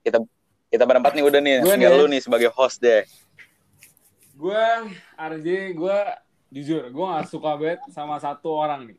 [0.06, 0.22] Kita
[0.70, 1.56] kita berempat nih udah nih.
[1.66, 2.00] Tinggal nih.
[2.00, 3.02] lu nih sebagai host deh.
[4.38, 4.62] Gue
[5.18, 5.98] RJ gue
[6.54, 8.98] jujur gue gak suka banget sama satu orang nih.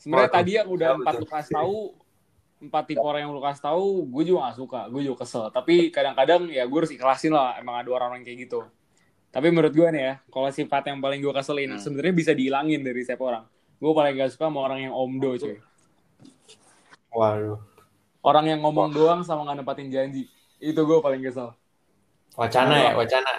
[0.00, 1.76] Sebenarnya tadi yang udah empat lu kasih tahu
[2.64, 4.80] empat tipe orang yang lu kasih tahu gue juga gak suka.
[4.88, 5.52] Gue juga kesel.
[5.52, 8.64] Tapi kadang-kadang ya gue harus ikhlasin lah emang ada orang-orang kayak gitu.
[9.28, 11.82] Tapi menurut gue nih ya kalau sifat yang paling gue keselin Hmm.
[11.82, 13.44] sebenarnya bisa dihilangin dari setiap orang.
[13.76, 15.60] Gue paling gak suka sama orang yang omdo cuy
[17.14, 17.58] Waduh.
[18.20, 20.26] orang yang ngomong doang sama gak nempatin janji
[20.58, 21.54] itu gue paling kesel
[22.34, 23.30] Wacana ya, wacana.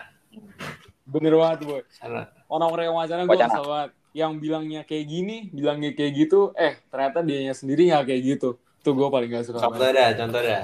[1.05, 2.31] bener banget boy Sana.
[2.45, 7.19] orang-orang yang wacana gue kesel banget yang bilangnya kayak gini bilangnya kayak gitu eh ternyata
[7.19, 10.63] dianya sendiri nggak kayak gitu tuh gue paling gak suka Contoh dah, contoh dah.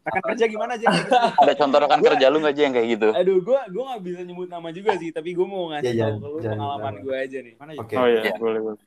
[0.00, 0.84] Rekan kerja gimana aja?
[1.42, 4.20] ada contoh rekan kerja lu nggak Jay yang kayak gitu aduh gue gue nggak bisa
[4.22, 6.94] nyebut nama juga sih tapi gue mau ngasih Ya, tahu jangan- ke lu jangan pengalaman
[7.00, 7.80] gue aja nih Mana ya?
[7.80, 7.94] Oke.
[7.94, 8.34] oh iya Iya.
[8.36, 8.78] boleh boleh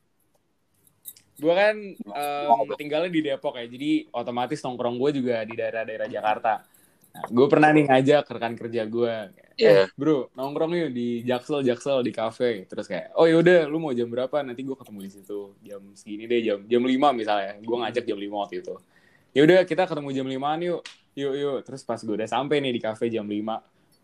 [1.38, 6.66] gue kan em, tinggalnya di Depok ya jadi otomatis nongkrong gue juga di daerah-daerah Jakarta.
[7.08, 9.14] Nah, gue pernah nih ngajak rekan kerja gue
[9.58, 9.90] Iya.
[9.98, 12.62] bro nongkrong yuk di Jaksel Jaksel di kafe.
[12.70, 14.38] Terus kayak oh yaudah lu mau jam berapa?
[14.46, 17.58] Nanti gue ketemu di situ jam segini deh jam jam 5 misalnya.
[17.58, 18.74] Gue ngajak jam 5 waktu itu.
[19.34, 20.80] Ya udah kita ketemu jam 5 yuk
[21.18, 21.58] yuk yuk.
[21.66, 23.34] Terus pas gue udah sampai nih di cafe jam 5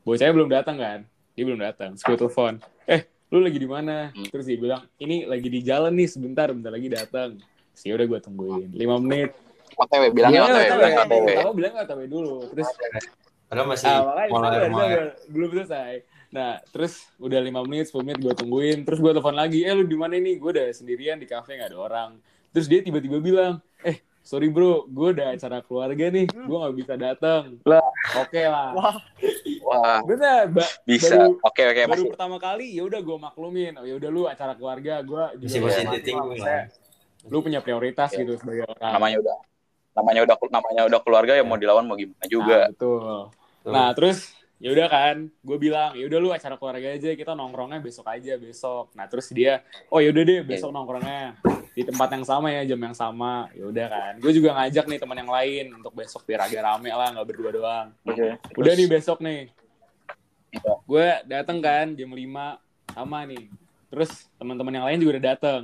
[0.03, 0.99] bocahnya belum datang kan?
[1.38, 2.59] Dia belum datang gue telepon
[2.90, 4.27] eh lu lagi di mana Hmm.
[4.27, 8.07] terus dia bilang ini lagi di jalan nih sebentar bentar lagi datang terus ya udah
[8.07, 9.31] gue tungguin 5 menit
[9.75, 10.71] OTW bilangnya Iya, OTW OTW.
[10.71, 12.69] bilangnya OTW Pertama bilang OTW dulu terus
[13.45, 15.07] Padahal masih Ah, lahir mau sabar.
[15.29, 15.93] belum selesai.
[16.33, 18.83] Nah, terus udah 5 menit, 10 menit gue tungguin.
[18.83, 20.35] Terus gue telepon lagi, eh lu di mana ini?
[20.35, 22.11] Gue udah sendirian di kafe nggak ada orang.
[22.51, 26.95] Terus dia tiba-tiba bilang, eh sorry bro, gue ada acara keluarga nih, gue nggak bisa
[26.97, 27.61] datang.
[27.63, 27.85] Lah.
[28.17, 28.73] Oke lah.
[28.73, 28.97] Wah,
[29.63, 33.73] wah Bener, ba bisa baru- oke oke baru masih pertama kali ya udah gue maklumin.
[33.77, 36.65] Oh ya udah lu acara keluarga, gue juga Masih lah, lah.
[37.25, 38.21] Lu punya prioritas Iya.
[38.21, 38.93] gitu sebagai orang.
[38.93, 39.37] namanya udah
[39.95, 43.19] namanya udah namanya udah keluarga ya mau dilawan mau gimana juga Nah, betul.
[43.65, 44.19] Nah, terus
[44.64, 48.40] ya udah kan, gue bilang, ya udah lu acara keluarga aja, kita nongkrongnya besok aja
[48.40, 48.96] besok.
[48.96, 49.61] Nah, terus dia,
[49.92, 51.37] oh ya udah deh besok nongkrongnya
[51.77, 53.53] di tempat yang sama ya, jam yang sama.
[53.53, 54.12] Ya udah kan.
[54.24, 57.50] Gue juga ngajak nih teman yang lain untuk besok biar agak rame lah, nggak berdua
[57.53, 57.88] doang.
[58.09, 58.40] Oke.
[58.57, 59.53] Udah nih besok nih.
[60.57, 60.72] Iya.
[60.88, 63.44] Gue dateng kan jam 5 sama nih.
[63.92, 65.62] Terus teman-teman yang lain juga udah dateng.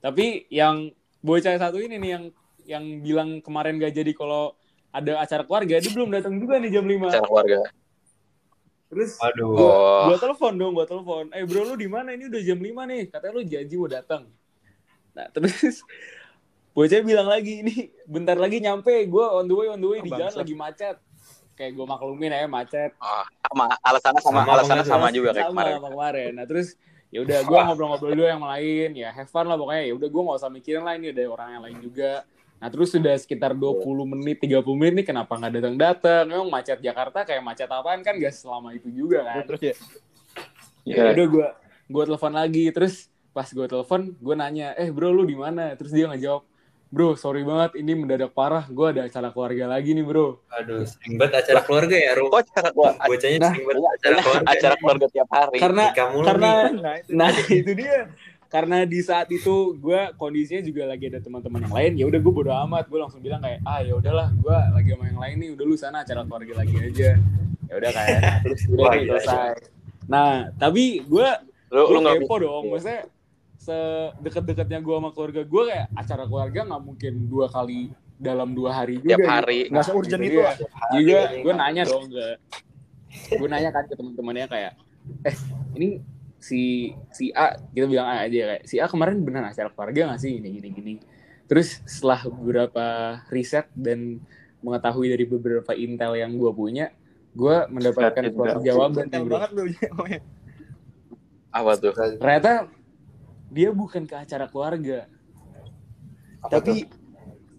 [0.00, 0.88] Tapi yang
[1.20, 2.24] bocah satu ini nih yang
[2.64, 4.56] yang bilang kemarin gak jadi kalau
[4.96, 7.04] ada acara keluarga, dia belum datang juga nih jam 5.
[7.04, 7.60] acara keluarga
[8.90, 9.54] Terus Aduh.
[9.54, 11.30] gua, oh gua telepon dong, gua telepon.
[11.30, 12.10] Eh bro lu di mana?
[12.10, 13.02] Ini udah jam 5 nih.
[13.06, 14.22] Katanya lu janji mau datang.
[15.10, 15.86] Nah, terus
[16.70, 17.74] bocah bilang lagi ini
[18.04, 18.90] bentar lagi nyampe.
[19.06, 20.42] Gua on the way on the way Oh, di jalan bangsat.
[20.42, 20.96] lagi macet.
[21.54, 22.90] Kayak gua maklumin ya macet.
[22.98, 25.12] Ah, sama alasannya sama, Sama alasannya banget, sama Mas.
[25.12, 26.30] juga kayak sama kemarin sama kemarin.
[26.34, 26.68] Nah, terus
[27.08, 30.22] ya udah gua ngobrol-ngobrol dulu yang lain ya have fun lah pokoknya ya udah gua
[30.24, 32.10] nggak usah mikirin lah ini ada orang yang lain juga
[32.60, 36.78] nah terus sudah sekitar 20 menit 30 menit nih kenapa nggak datang datang memang macet
[36.78, 39.74] Jakarta kayak macet apaan kan gak selama itu juga kan terus ya.
[40.82, 41.12] ya Iya.
[41.14, 41.48] udah gue
[41.88, 42.94] gue telepon lagi terus
[43.30, 46.44] pas gue telepon gue nanya eh bro lu di mana terus dia ngejawab
[46.86, 51.16] bro sorry banget ini mendadak parah gue ada acara keluarga lagi nih bro Aduh, sering
[51.16, 52.26] banget acara keluarga ya, Ru.
[52.28, 54.46] kok acara keluarga Bocahnya Nah, sering banget acara keluarga.
[54.50, 56.72] acara keluarga tiap hari karena karena nih.
[56.76, 57.08] Nah, itu.
[57.10, 57.96] nah itu dia
[58.50, 62.32] karena di saat itu gue kondisinya juga lagi ada teman-teman yang lain ya udah gue
[62.34, 62.90] bodo amat.
[62.90, 65.76] Gue langsung bilang kayak ah ya udahlah gue lagi sama yang lain nih udah lu
[65.78, 67.10] sana acara keluarga lagi aja.
[67.70, 68.06] Ya udah kan
[68.42, 69.50] terus udah Wah, nih selesai.
[70.10, 71.28] Nah tapi gue
[71.70, 73.06] lu lu nggak kepo dong maksudnya
[73.62, 78.98] sedekat-dekatnya gue sama keluarga gue kayak acara keluarga nggak mungkin dua kali dalam dua hari
[78.98, 79.30] juga tiap gitu.
[79.30, 79.58] hari.
[79.70, 80.56] Nggak se-urgent Gitu itu lah.
[80.98, 82.26] juga gue nanya dong ke
[83.30, 84.72] gue nanya kan ke teman-temannya kayak
[85.22, 85.36] eh
[85.78, 86.02] ini
[86.40, 90.20] si si A kita bilang A aja kayak si A kemarin benar acara keluarga nggak
[90.24, 90.40] sih?
[90.40, 90.94] Ini gini gini.
[91.46, 92.86] Terus setelah beberapa
[93.28, 94.24] riset dan
[94.64, 96.92] mengetahui dari beberapa intel yang gue punya
[97.30, 99.32] gue mendapatkan suatu jawaban Detail bro.
[99.38, 99.62] banget lu.
[101.50, 101.92] apa tuh?
[101.94, 102.52] Ternyata
[103.50, 105.06] dia bukan ke acara keluarga.
[106.40, 106.88] Tapi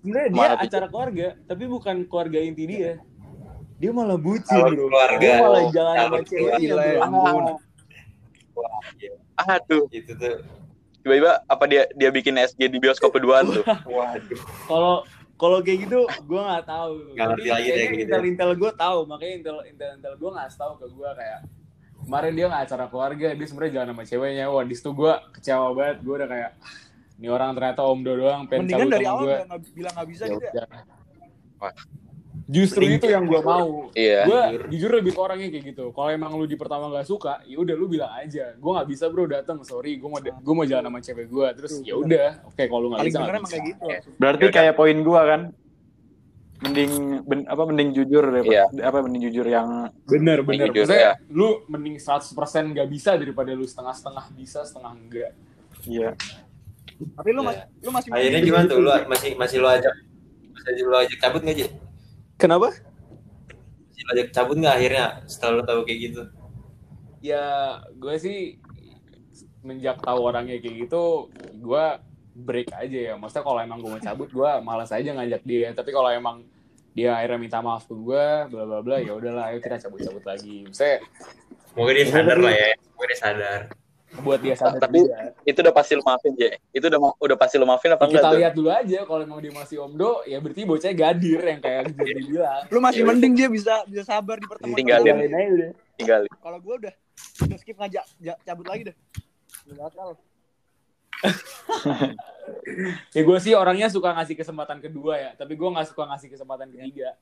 [0.02, 2.94] sebenarnya dia Malah acara keluarga tapi bukan keluarga inti dia.
[3.78, 4.90] Dia malah bucin bro.
[4.90, 5.20] keluarga.
[5.22, 7.02] dia malah jalan sama ceweknya bro.
[7.06, 7.44] Ampun.
[8.54, 9.14] Wah, iya.
[9.38, 10.42] aduh Itu tuh.
[11.02, 14.40] tiba-tiba apa dia dia bikin SG di bioskop keduaan tuh Waduh.
[14.66, 14.96] kalau
[15.36, 18.02] kalau kayak gitu gue nggak tahu Nggak ngerti lagi deh kayak gitu.
[18.06, 21.40] intel intel gue tahu makanya intel intel intel gue nggak tahu ke gue kayak
[22.02, 25.68] kemarin dia nggak acara keluarga dia sebenarnya jalan sama ceweknya wah di situ gue kecewa
[25.72, 26.74] banget gue udah kayak "Ah,
[27.18, 29.38] ini orang ternyata omdo doang pengen Mendingan dari awal gue
[29.74, 30.66] bilang nggak bisa Ya gitu ya.
[31.58, 31.74] Wah.
[32.46, 34.92] Justru itu yang gue mau iya gue jujur.
[34.94, 37.88] lebih ke orangnya kayak gitu kalau emang lu di pertama gak suka ya udah lu
[37.88, 41.28] bilang aja gue nggak bisa bro datang sorry gue mau gue mau jalan sama cewek
[41.28, 42.02] gue terus ya bener.
[42.02, 43.50] udah oke kalau lu nggak Paling bisa bisa.
[43.50, 43.86] kayak gitu.
[44.16, 44.56] Berarti Yaudah.
[44.56, 45.42] kayak poin gua kan.
[46.62, 46.92] Mending
[47.26, 48.70] ben- apa mending jujur deh, Iya.
[48.86, 51.34] apa mending jujur yang bener bener Jujur, Maksudnya, ya.
[51.34, 52.38] lu mending 100%
[52.72, 55.34] gak bisa daripada lu setengah-setengah bisa setengah enggak
[55.84, 56.14] iya.
[57.18, 57.50] Tapi lu Iya.
[57.50, 58.78] masih lu masih Akhirnya gimana tuh?
[58.78, 59.94] Lu masih masih lu ajak
[60.54, 61.66] masih lu ajak cabut nggak, Ji?
[62.42, 62.74] Kenapa
[64.12, 66.24] ajak cabut nggak akhirnya setelah lu tahu kayak gitu?
[67.22, 68.58] ya gue sih
[69.62, 71.30] menjak tahu orangnya kayak gitu
[71.62, 71.86] gue
[72.34, 75.94] break aja ya maksudnya kalau emang gue mau cabut gue malas aja ngajak dia tapi
[75.94, 76.42] kalau emang
[76.98, 80.26] dia akhirnya minta maaf ke gue bla bla bla ya udahlah ayo kita cabut cabut
[80.26, 81.06] lagi maksudnya
[81.72, 82.70] Semoga dia sadar lah ya.
[82.84, 83.62] Semoga dia sadar.
[84.20, 87.56] Buat dia sadar Tapi- juga itu udah pasti lu maafin ya itu udah udah pasti
[87.56, 90.12] lu maafin apa Ya, kita enggak tuh lihat dulu aja kalau emang dia masih omdo
[90.28, 94.04] ya berarti bocahnya gadir yang kayak jadi bilang Lu masih Ya mending dia bisa bisa
[94.04, 94.76] sabar di pertemuan.
[94.76, 95.16] Tinggalin.
[95.16, 96.94] aja udah tinggal Kalau gua udah
[97.42, 98.96] udah skip ngajak ja- cabut lagi deh.
[99.64, 100.08] Nggak bakal.
[103.14, 106.68] ya gue sih orangnya suka ngasih kesempatan kedua ya tapi gue nggak suka ngasih kesempatan
[106.68, 107.14] ketiga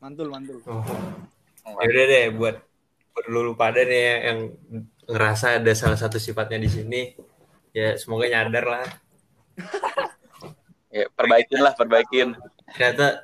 [0.00, 0.64] Mantul, mantul.
[0.64, 0.80] Oh.
[1.76, 2.56] Ya udah deh buat
[3.12, 4.38] buat lu, pada nih ya, yang
[5.10, 7.02] ngerasa ada salah satu sifatnya di sini
[7.70, 8.86] ya semoga nyadar lah
[10.88, 12.28] ya perbaikin lah perbaikin
[12.70, 13.22] ternyata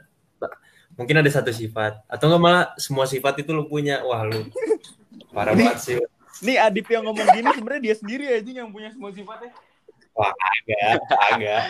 [0.94, 4.46] mungkin ada satu sifat atau enggak malah semua sifat itu lu punya wah lu
[5.30, 5.96] parah banget sih
[6.36, 9.56] Nih Adip yang ngomong gini sebenarnya dia sendiri aja yang punya semua sifatnya.
[10.12, 11.00] wah agak
[11.32, 11.62] agak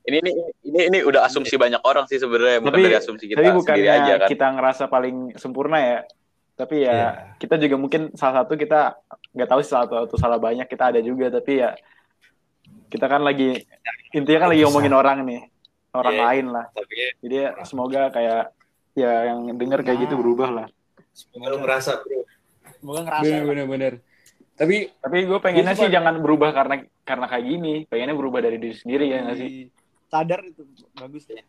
[0.00, 0.30] Ini ini
[0.64, 3.60] ini ini udah asumsi banyak orang sih sebenarnya bukan Tapi- dari asumsi kita Tapi sendiri
[3.60, 4.28] bukannya aja kan.
[4.30, 5.98] kita ngerasa paling sempurna ya.
[6.60, 7.08] Tapi ya Iya.
[7.40, 9.00] kita juga mungkin salah satu kita
[9.32, 11.72] nggak tahu sih salah satu atau salah banyak kita ada juga tapi ya
[12.86, 13.64] kita kan lagi
[14.12, 15.40] intinya kan lagi ngomongin orang nih
[15.90, 16.22] orang Iya.
[16.28, 18.42] lain lah tapi ya, jadi ya semoga kayak
[18.92, 20.66] ya yang denger kayak gitu berubah lah
[21.10, 22.20] semoga lu ngerasa bro
[22.76, 23.24] Semoga ngerasa.
[23.24, 23.92] Bener bener bener.
[24.54, 28.72] Tapi tapi gue pengennya sih jangan berubah karena karena kayak gini pengennya berubah dari diri
[28.72, 29.68] sendiri ya nggak sih
[30.08, 31.40] Sadar itu bagus ya.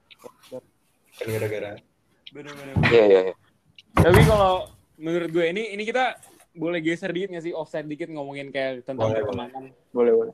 [1.12, 1.76] kan gara-gara
[2.32, 2.74] bener bener.
[2.88, 3.36] Iya iya iya.
[3.94, 4.68] Tapi kalau
[5.02, 6.16] menurut gue ini ini kita
[6.54, 9.64] boleh geser dikit nggak sih offset dikit ngomongin kayak tentang Boleh, pertemanan.
[9.90, 10.34] boleh boleh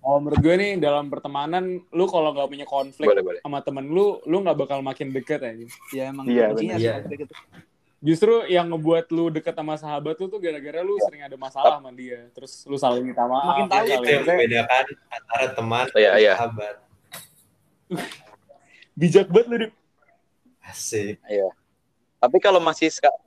[0.00, 3.40] Oh menurut gue nih dalam pertemanan lu kalau nggak punya konflik Boleh boleh.
[3.40, 5.64] sama temen lu, lu nggak bakal makin deket aja.
[5.90, 6.94] Ya emang Iya, kuncinya Iya.
[8.04, 11.88] Justru yang ngebuat lu deket sama sahabat lu tuh gara-gara lu sering ada masalah sama
[11.88, 12.28] dia.
[12.36, 13.48] Terus lu saling minta maaf.
[13.48, 16.32] Makin tahu itu yang membedakan antara teman Iya, dan iya.
[16.36, 16.74] sahabat
[18.94, 19.72] Bijak banget lu, Dip.
[20.64, 21.48] asik Iya.
[22.20, 23.23] Tapi kalau masih ska-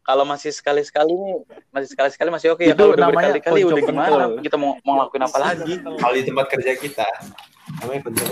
[0.00, 1.36] kalau masih sekali-sekali nih,
[1.70, 2.74] masih sekali-sekali masih oke ya.
[2.74, 4.24] Kalau udah namanya berkali-kali udah gimana?
[4.40, 5.74] Kita mau mau ngelakuin apa lagi?
[5.80, 7.08] kalau di tempat kerja kita
[7.80, 8.28] namanya penting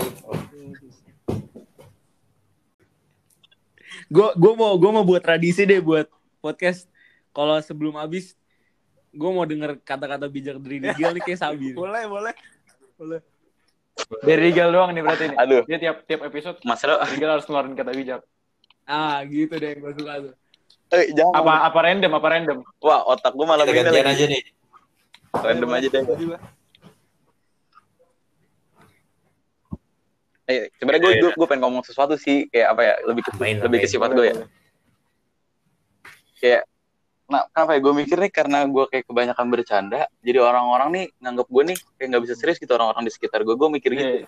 [4.09, 6.09] gue gue mau gue mau buat tradisi deh buat
[6.41, 6.89] podcast
[7.29, 8.33] kalau sebelum habis
[9.13, 11.73] gue mau denger kata-kata bijak dari Nigel nih kayak Sabi.
[11.77, 12.33] Boleh, boleh.
[12.97, 13.21] Boleh.
[14.23, 17.75] dari Rigal doang nih berarti nih Aduh, dia tiap tiap episode masalah Rigal harus ngeluarin
[17.75, 18.21] kata bijak
[18.87, 20.33] ah gitu deh gue suka tuh
[20.91, 21.33] eh, jangan.
[21.35, 24.43] apa apa random apa random Wah, otak gua malam kita ini gantian lagi aja nih
[25.29, 26.03] random aja deh.
[30.49, 33.85] Eh, sebenarnya gue gue pengen ngomong sesuatu sih kayak apa ya lebih ke, Main, lebih
[33.85, 33.93] ke main.
[33.93, 34.35] sifat gue ya
[36.41, 36.61] kayak
[37.29, 41.45] nah kenapa ya gue mikir nih karena gue kayak kebanyakan bercanda jadi orang-orang nih nganggap
[41.45, 44.27] gue nih kayak nggak bisa serius gitu orang-orang di sekitar gue gue mikir gitu Iya.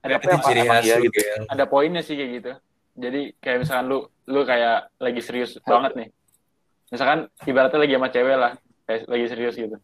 [0.00, 1.20] ada Apa apa khas dia lu gitu?
[1.52, 2.52] Ada poinnya sih kayak gitu.
[2.96, 6.08] Jadi kayak misalkan lu lu kayak lagi serius banget nih.
[6.88, 8.52] Misalkan ibaratnya lagi sama cewek lah,
[8.84, 9.76] kayak lagi serius gitu.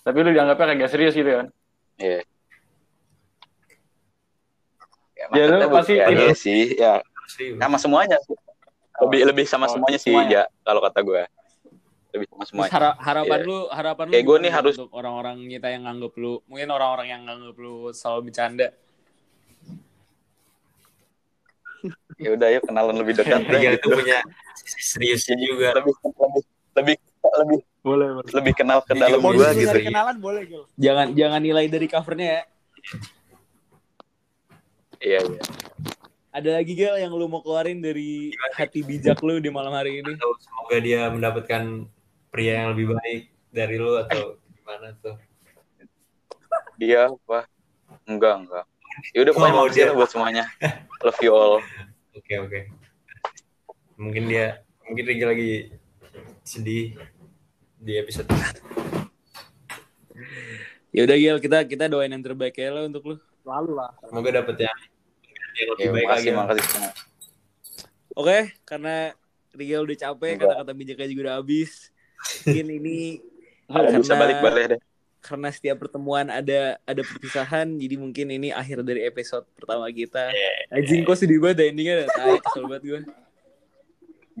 [0.00, 1.46] Tapi lu dianggapnya kagak serius gitu kan.
[1.96, 2.20] Iya.
[5.16, 6.92] Ya, Ya, lu pasti ya, itu- iya sih ya
[7.60, 8.34] sama semuanya sih.
[9.00, 10.44] lebih lebih sama Oh, semuanya sih semuanya.
[10.48, 11.22] ya kalau kata gue
[12.10, 13.48] lebih sama semuanya hara- harapan Iya.
[13.48, 16.68] lu harapan lu Kayak gua gimana nih harus- untuk orang-orang kita yang nganggep lu mungkin
[16.68, 18.66] orang-orang yang nganggep lu selalu bercanda
[22.20, 23.88] ya udah yuk kenalan lebih dekat deh, Rigel gitu.
[23.88, 24.18] itu punya
[24.60, 25.68] seriusnya juga.
[25.74, 26.42] lebih lebih
[26.76, 29.64] lebih lebih Boleh, lebih kenal ke dalam Modus gitu.
[29.66, 30.68] dari kenalan boleh, Gil.
[30.76, 32.42] jangan jangan nilai dari covernya ya.
[35.00, 35.42] Iya iya.
[36.30, 40.12] Ada lagi Gel yang lu mau keluarin dari hati bijak lu di malam hari ini?
[40.12, 41.88] Atau semoga dia mendapatkan
[42.28, 45.16] pria yang lebih baik dari lu atau gimana tuh?
[46.76, 47.48] Dia apa?
[48.04, 48.64] Enggak enggak.
[49.10, 50.44] Ya udah pokoknya Oh, makasih dia- lah buat semuanya.
[51.00, 51.58] Love you all
[52.20, 52.60] oke oke.
[53.96, 55.52] Mungkin dia mungkin Rigel lagi
[56.44, 56.96] sedih
[57.80, 58.28] di episode
[60.90, 63.16] ya udah Gel kita kita doain yang terbaik ya lo untuk lu.
[63.46, 63.90] Lalu lah.
[64.04, 64.78] semoga dapet yang
[65.56, 66.38] yang lebih ya, baik lagi makasih lah.
[66.44, 66.92] makasih semua
[68.18, 68.94] Oke, karena
[69.54, 71.88] Rigel udah capek, kata-kata bijaknya juga udah habis.
[72.44, 72.98] Mungkin ini
[73.70, 74.80] bisa Karena- balik balik deh
[75.20, 80.32] karena setiap pertemuan ada ada perpisahan, jadi mungkin ini akhir dari episode pertama kita.
[80.72, 83.02] Anjing kok sedih banget ya endingnya, tai kesel banget gue.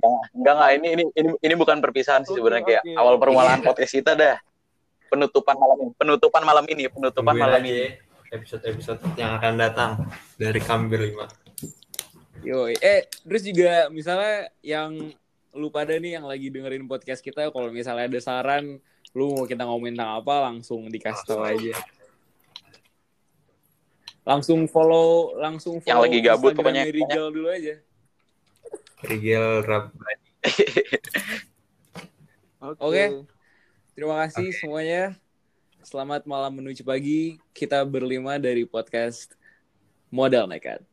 [0.00, 2.96] enggak enggak enggak ini ini ini ini bukan perpisahan sih sebenarnya kayak oke.
[2.96, 4.40] awal permulaan podcast kita dah
[5.12, 7.90] penutupan malam ini penutupan malam ini penutupan Tungguin malam ini ya
[8.30, 9.90] episode-episode yang akan datang
[10.38, 11.26] dari kami berlima.
[12.40, 15.12] Yo, eh terus juga misalnya yang
[15.50, 18.78] lu pada nih yang lagi dengerin podcast kita, kalau misalnya ada saran,
[19.10, 21.74] lu mau kita ngomongin tentang apa, langsung dikasih tahu aja.
[24.22, 26.84] Langsung follow, langsung follow Yang lagi gabut pokoknya.
[26.86, 27.74] Rigel dulu aja.
[29.02, 30.26] Rigel Rabbani.
[32.60, 33.04] Oke.
[33.96, 35.16] Terima kasih semuanya.
[35.80, 37.40] Selamat malam menuju pagi.
[37.56, 39.32] Kita berlima dari podcast
[40.12, 40.89] Modal Nekat.